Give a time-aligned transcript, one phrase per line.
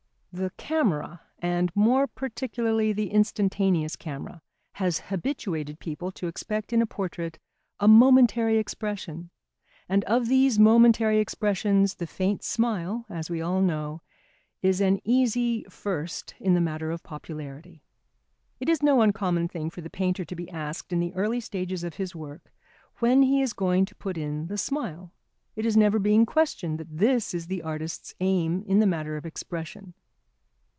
[0.41, 4.41] ]The camera, and more particularly the instantaneous camera,
[4.75, 7.37] has habituated people to expect in a portrait
[7.81, 9.29] a momentary expression,
[9.89, 14.03] and of these momentary expressions the faint smile, as we all know,
[14.61, 17.83] is an easy first in the matter of popularity.
[18.61, 21.83] It is no uncommon thing for the painter to be asked in the early stages
[21.83, 22.53] of his work
[22.99, 25.11] when he is going to put in the smile,
[25.57, 29.93] it never being questioned that this is the artist's aim in the matter of expression.